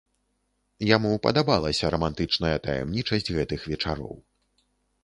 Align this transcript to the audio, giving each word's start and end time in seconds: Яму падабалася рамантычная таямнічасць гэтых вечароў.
Яму 0.95 1.11
падабалася 1.27 1.91
рамантычная 1.97 2.55
таямнічасць 2.69 3.31
гэтых 3.39 3.71
вечароў. 3.75 4.15